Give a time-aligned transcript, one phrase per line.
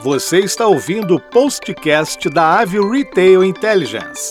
[0.00, 4.30] Você está ouvindo o postcast da Avio Retail Intelligence.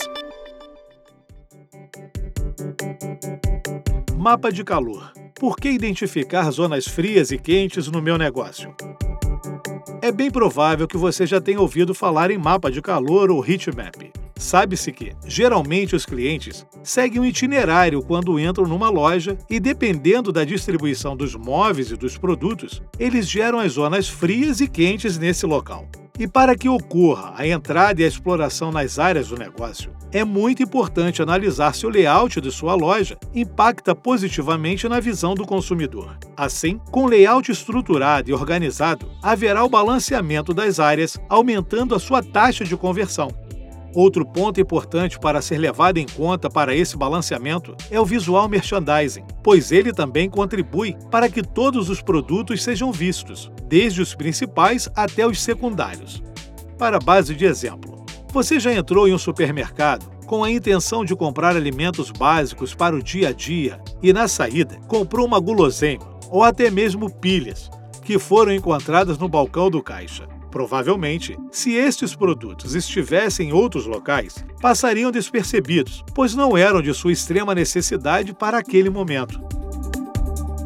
[4.16, 5.12] Mapa de calor.
[5.38, 8.74] Por que identificar zonas frias e quentes no meu negócio?
[10.00, 14.10] É bem provável que você já tenha ouvido falar em mapa de calor ou heatmap.
[14.38, 20.44] Sabe-se que, geralmente, os clientes seguem um itinerário quando entram numa loja e, dependendo da
[20.44, 25.88] distribuição dos móveis e dos produtos, eles geram as zonas frias e quentes nesse local.
[26.16, 30.62] E para que ocorra a entrada e a exploração nas áreas do negócio, é muito
[30.62, 36.16] importante analisar se o layout de sua loja impacta positivamente na visão do consumidor.
[36.36, 42.64] Assim, com layout estruturado e organizado, haverá o balanceamento das áreas, aumentando a sua taxa
[42.64, 43.28] de conversão.
[43.94, 49.24] Outro ponto importante para ser levado em conta para esse balanceamento é o visual merchandising,
[49.42, 55.26] pois ele também contribui para que todos os produtos sejam vistos, desde os principais até
[55.26, 56.22] os secundários.
[56.76, 61.56] Para base de exemplo, você já entrou em um supermercado com a intenção de comprar
[61.56, 66.70] alimentos básicos para o dia a dia e, na saída, comprou uma guloseima ou até
[66.70, 67.70] mesmo pilhas
[68.04, 70.28] que foram encontradas no balcão do caixa.
[70.50, 77.12] Provavelmente, se estes produtos estivessem em outros locais, passariam despercebidos, pois não eram de sua
[77.12, 79.40] extrema necessidade para aquele momento.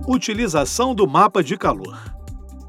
[0.06, 2.12] Utilização do mapa de calor.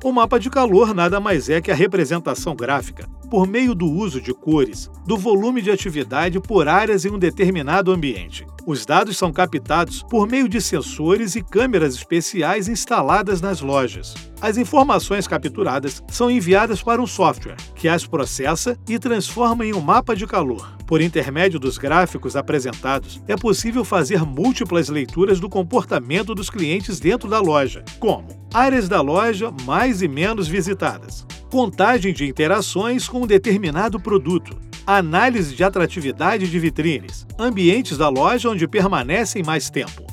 [0.03, 4.19] O mapa de calor nada mais é que a representação gráfica, por meio do uso
[4.19, 8.45] de cores, do volume de atividade por áreas em um determinado ambiente.
[8.65, 14.13] Os dados são captados por meio de sensores e câmeras especiais instaladas nas lojas.
[14.39, 19.81] As informações capturadas são enviadas para um software, que as processa e transforma em um
[19.81, 20.77] mapa de calor.
[20.87, 27.29] Por intermédio dos gráficos apresentados, é possível fazer múltiplas leituras do comportamento dos clientes dentro
[27.29, 33.27] da loja, como áreas da loja mais e menos visitadas, contagem de interações com um
[33.27, 40.03] determinado produto, análise de atratividade de vitrines, ambientes da loja onde permanecem mais tempo.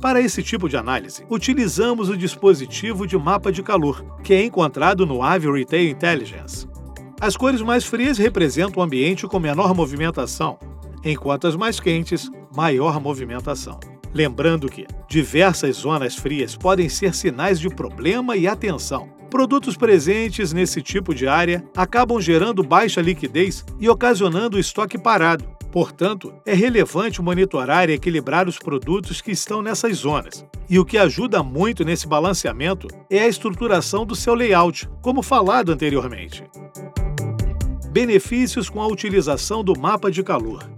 [0.00, 5.04] Para esse tipo de análise, utilizamos o dispositivo de mapa de calor, que é encontrado
[5.04, 6.68] no Avio Retail Intelligence.
[7.20, 10.56] As cores mais frias representam o ambiente com menor movimentação,
[11.04, 13.80] enquanto as mais quentes, maior movimentação.
[14.12, 20.80] Lembrando que diversas zonas frias podem ser sinais de problema e atenção, Produtos presentes nesse
[20.80, 25.44] tipo de área acabam gerando baixa liquidez e ocasionando estoque parado.
[25.70, 30.46] Portanto, é relevante monitorar e equilibrar os produtos que estão nessas zonas.
[30.68, 35.70] E o que ajuda muito nesse balanceamento é a estruturação do seu layout, como falado
[35.70, 36.42] anteriormente.
[37.90, 40.77] Benefícios com a utilização do mapa de calor.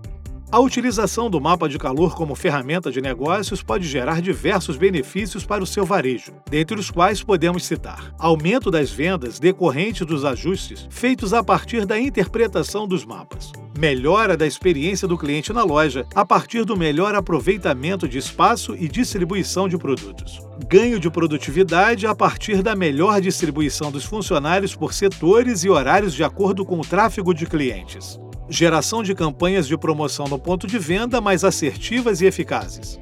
[0.53, 5.63] A utilização do mapa de calor como ferramenta de negócios pode gerar diversos benefícios para
[5.63, 11.33] o seu varejo, dentre os quais podemos citar: aumento das vendas decorrente dos ajustes feitos
[11.33, 16.65] a partir da interpretação dos mapas, melhora da experiência do cliente na loja a partir
[16.65, 22.75] do melhor aproveitamento de espaço e distribuição de produtos, ganho de produtividade a partir da
[22.75, 28.19] melhor distribuição dos funcionários por setores e horários de acordo com o tráfego de clientes
[28.51, 32.99] geração de campanhas de promoção no ponto de venda mais assertivas e eficazes.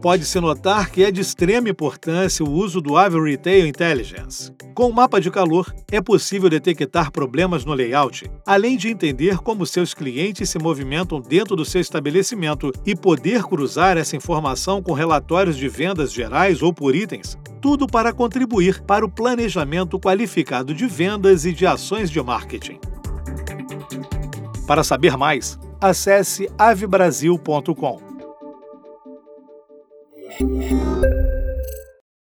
[0.00, 4.52] Pode-se notar que é de extrema importância o uso do Avio Retail Intelligence.
[4.74, 9.64] Com o mapa de calor, é possível detectar problemas no layout, além de entender como
[9.64, 15.56] seus clientes se movimentam dentro do seu estabelecimento e poder cruzar essa informação com relatórios
[15.56, 21.46] de vendas gerais ou por itens, tudo para contribuir para o planejamento qualificado de vendas
[21.46, 22.78] e de ações de marketing.
[24.66, 28.00] Para saber mais, acesse avebrasil.com.